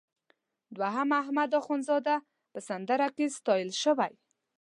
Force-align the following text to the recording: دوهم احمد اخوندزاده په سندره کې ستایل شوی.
دوهم 0.77 1.09
احمد 1.21 1.49
اخوندزاده 1.59 2.15
په 2.51 2.59
سندره 2.67 3.07
کې 3.15 3.25
ستایل 3.37 3.69
شوی. 3.83 4.13